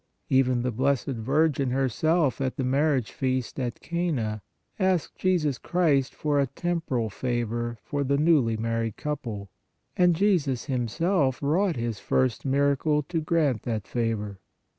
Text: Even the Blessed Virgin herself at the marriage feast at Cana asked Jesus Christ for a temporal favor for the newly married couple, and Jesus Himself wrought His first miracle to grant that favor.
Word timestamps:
Even 0.31 0.63
the 0.63 0.71
Blessed 0.71 1.09
Virgin 1.13 1.69
herself 1.69 2.41
at 2.41 2.55
the 2.57 2.63
marriage 2.63 3.11
feast 3.11 3.59
at 3.59 3.81
Cana 3.81 4.41
asked 4.79 5.15
Jesus 5.19 5.59
Christ 5.59 6.15
for 6.15 6.39
a 6.39 6.47
temporal 6.47 7.11
favor 7.11 7.77
for 7.83 8.03
the 8.03 8.17
newly 8.17 8.57
married 8.57 8.97
couple, 8.97 9.51
and 9.95 10.15
Jesus 10.15 10.65
Himself 10.65 11.39
wrought 11.43 11.75
His 11.75 11.99
first 11.99 12.45
miracle 12.45 13.03
to 13.03 13.21
grant 13.21 13.61
that 13.61 13.85
favor. 13.85 14.39